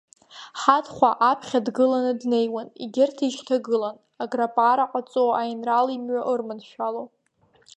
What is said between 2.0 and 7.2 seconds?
днеиуан, егьырҭ ишьҭагылан, аграпара ҟаҵо, аинрал имҩа ырманшәало.